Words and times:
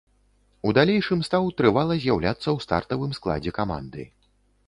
У 0.67 0.71
далейшым 0.77 1.19
стаў 1.27 1.51
трывала 1.59 1.97
з'яўляцца 2.05 2.43
ў 2.43 2.57
стартавым 2.65 3.11
складзе 3.19 3.51
каманды. 3.59 4.07